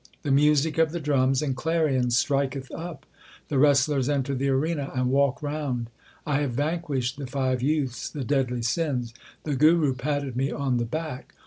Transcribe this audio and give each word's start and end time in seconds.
The 0.23 0.31
music 0.31 0.79
of 0.79 0.93
the 0.93 0.99
drums 0.99 1.43
and 1.43 1.55
clarions 1.55 2.17
striketh 2.17 2.71
up; 2.71 3.05
The 3.49 3.59
wrestlers 3.59 4.09
enter 4.09 4.33
the 4.33 4.49
arena 4.49 4.91
and 4.95 5.11
walk 5.11 5.43
round. 5.43 5.91
I 6.25 6.39
have 6.41 6.53
vanquished 6.53 7.17
the 7.17 7.27
five 7.27 7.61
youths 7.61 8.09
the 8.09 8.23
deadly 8.23 8.63
sins; 8.63 9.13
the 9.43 9.55
Guru 9.55 9.93
patted 9.93 10.35
me 10.35 10.49
on 10.51 10.77
the 10.77 10.85
back. 10.85 11.35